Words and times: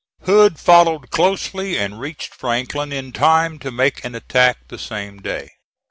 Hood 0.23 0.57
followed 0.59 1.11
closely 1.11 1.77
and 1.77 1.99
reached 1.99 2.33
Franklin 2.33 2.91
in 2.91 3.11
time 3.11 3.59
to 3.59 3.69
make 3.69 4.03
an 4.03 4.15
attack 4.15 4.57
the 4.67 4.79
same 4.79 5.21
day. 5.21 5.51